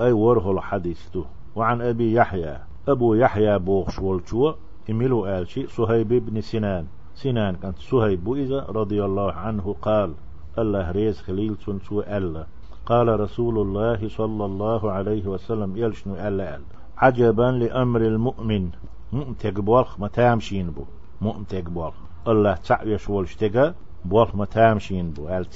أي 0.00 0.12
وره 0.12 0.50
الحديث 0.50 1.08
تو. 1.08 1.24
وعن 1.56 1.80
أبي 1.82 2.12
يحيى. 2.12 2.58
أبو 2.88 3.14
يحيى 3.14 3.58
بوغش 3.58 3.98
والشو 3.98 4.52
إميلو 4.90 5.26
آلشي. 5.26 5.66
صهيب 5.66 6.08
بن 6.08 6.40
سنان. 6.40 6.86
سنان 7.14 7.56
كانت 7.56 7.78
صهيب 7.78 8.32
إذا 8.32 8.66
رضي 8.68 9.04
الله 9.04 9.32
عنه 9.32 9.74
قال 9.82 10.14
الله 10.58 10.90
ريز 10.90 11.20
خليل 11.20 11.56
سنسو 11.56 12.00
ألا. 12.00 12.46
قال 12.86 13.20
رسول 13.20 13.58
الله 13.58 14.08
صلى 14.08 14.44
الله 14.44 14.92
عليه 14.92 15.26
وسلم 15.26 15.76
يلشنو 15.76 16.14
ألا 16.14 16.56
ألا 16.56 16.60
عجبا 16.98 17.42
لأمر 17.42 18.00
المؤمن. 18.00 18.70
مؤمتك 19.12 19.60
بوالخ 19.60 20.00
ما 20.00 20.08
تامشين 20.08 20.70
بو. 20.70 20.84
مؤمتك 21.20 21.64
بوالخ. 21.64 21.94
الله 22.28 22.54
تعيش 22.54 23.10
والشتقى 23.10 23.74
بوالخ 24.04 24.34
ما 24.34 24.44
تامشين 24.44 25.10
بو. 25.10 25.28
أل 25.28 25.46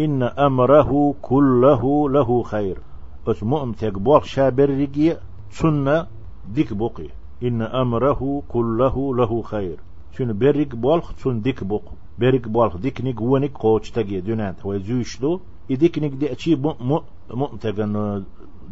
إن 0.00 0.22
أمره 0.22 1.14
كله 1.22 2.10
له 2.10 2.42
خير. 2.42 2.78
بس 3.26 3.42
مؤمتك 3.42 3.98
بوالخ 3.98 4.24
شابر 4.24 4.70
رجي 4.70 5.16
سنة 5.50 6.06
ديك 6.54 6.72
بقي 6.72 7.08
إن 7.42 7.62
أمره 7.62 8.42
كله 8.48 9.16
له 9.16 9.42
خير. 9.42 9.76
شنو 10.12 10.32
بريك 10.34 10.74
بوالخ 10.76 11.12
سن 11.16 11.40
ديك 11.40 11.64
بق 11.64 11.82
بريك 12.18 12.48
بوالخ 12.48 12.76
ديك 12.76 13.00
نيك 13.00 13.20
ونيك 13.20 13.58
قوش 13.58 13.90
تجي 13.90 14.20
دونات. 14.20 14.66
هو 14.66 14.78
زوشلو 14.78 15.40
إديك 15.70 15.98
نيك 15.98 16.12
دي 16.12 16.32
أشي 16.32 16.56
مؤمتك 17.30 17.88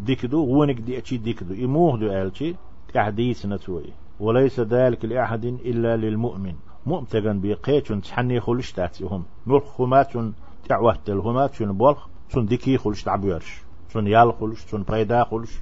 ديك 0.05 0.27
دو. 0.27 0.45
ونيك 0.45 0.81
دي 0.81 0.99
أشي 0.99 1.17
ديك 1.17 1.43
دو. 1.43 1.55
إموه 1.65 1.99
دو 1.99 2.07
ألشي. 2.07 2.55
تحديث 2.95 3.47
نتوي. 3.47 3.85
وليس 4.21 4.61
ذلك 4.61 5.05
لأحد 5.05 5.45
إلا 5.45 5.97
للمؤمن. 5.97 6.55
مؤمتغن 6.87 7.41
بقيتون 7.41 8.01
تحني 8.01 8.41
خلش 8.41 8.73
تاتيهم 8.73 9.23
نور 9.47 9.61
خماتون 9.61 10.35
تعوهت 10.69 11.11
الهمات 11.11 11.63
بولخ 11.63 12.07
تون 12.31 12.47
ديكي 12.47 12.79
خلش 12.79 13.03
تعبيرش 13.03 13.63
تون 13.93 14.07
يال 14.07 14.33
خلش 14.41 14.65
تون 14.65 14.83
بيدا 14.83 15.25
خلش 15.25 15.53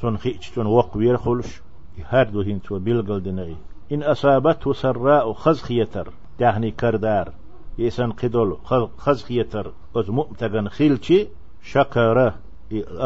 تون 0.00 0.18
خيش 0.18 0.50
تون 0.50 0.66
وقوير 0.66 1.16
خلش 1.16 1.60
هردو 2.04 2.40
هنتو 2.42 2.78
بيلغل 2.78 3.22
دنائي 3.22 3.56
إن 3.92 4.02
أصابته 4.02 4.72
سراء 4.72 5.32
خزخيتر 5.32 6.08
تهني 6.38 6.70
كردار 6.70 7.32
يسن 7.78 8.12
قدول 8.12 8.56
خزخيتر 8.96 9.72
أز 9.96 10.10
مؤمتغن 10.10 10.68
خيلشي 10.68 11.28
شكره 11.62 12.34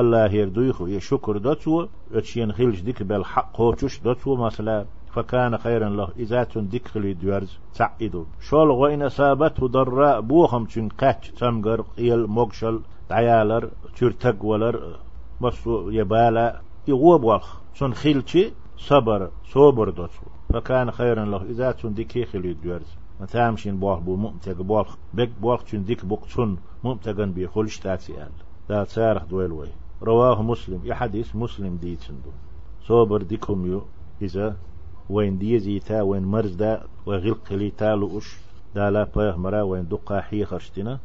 الله 0.01 0.33
يردويخو 0.33 0.87
يشكر 0.87 1.39
دوتو 1.39 1.87
اتشين 2.13 2.53
خيلش 2.53 2.81
ديك 2.81 3.03
بالحق 3.03 3.61
هوتش 3.61 4.01
دوتو 4.01 4.37
مثلا 4.37 4.85
فكان 5.15 5.59
خيرا 5.59 5.89
له 5.89 6.09
إذا 6.19 6.45
تندك 6.45 6.89
خلي 6.89 7.13
ديارز 7.15 7.59
تعيدو 7.75 8.25
شول 8.41 8.71
غوين 8.71 9.03
أصابته 9.03 9.69
ضراء 9.69 10.21
بوخم 10.21 10.65
تشن 10.65 10.89
قاتش 10.89 11.31
تمغر 11.31 11.85
إيل 11.99 12.27
موغشل 12.27 12.81
عيالر 13.11 13.71
ترتق 13.97 14.45
ولر 14.45 14.97
مصو 15.41 15.91
يبالا 15.91 16.61
يغوب 16.89 17.25
والخ 17.25 17.61
شن 17.75 17.93
خيلشي 17.93 18.53
صبر 18.79 19.31
صبر 19.53 19.91
دوتو. 19.91 20.27
فكان 20.49 20.91
خيرا 20.91 21.25
له. 21.25 21.43
إذا 21.43 21.73
تندك 21.73 22.29
خلي 22.29 22.55
ديارز 22.55 22.97
متامشين 23.21 23.77
بوخ 23.81 23.99
بو 23.99 24.17
مؤمتق 24.17 24.63
بوخ 24.63 24.97
بك 25.15 25.31
بوخ 25.41 25.63
تندك 25.65 26.05
بوخ 26.05 26.35
تن 26.37 26.57
مؤمتقن 26.85 27.33
بيخلش 27.33 27.79
تاتي 27.79 28.13
آل. 28.23 28.33
دا 28.69 28.85
تسارح 28.85 29.23
دويلوي 29.25 29.69
رواه 30.03 30.43
مسلم. 30.43 30.81
يا 30.85 30.95
حديث 30.95 31.37
مسلم 31.37 31.77
دي 31.77 31.97
تندو 31.97 32.31
صبر 32.87 33.23
ديكم 33.23 33.67
يو. 33.67 33.83
إذا 34.23 34.57
وين 35.11 35.39
دي 35.39 35.81
تا 35.81 36.03
وين 36.03 36.23
مرز 36.23 36.55
دا 36.55 36.83
وغلق 37.07 37.53
لي 37.53 37.71
تالو 37.71 38.19
أش. 38.19 38.37
دا 38.75 38.91
لا 38.91 39.05
بيه 39.17 39.37
مرا 39.37 39.63
وين 39.63 39.89
دقا 39.89 40.21
حي 40.21 40.45
خرشتنا 40.45 40.99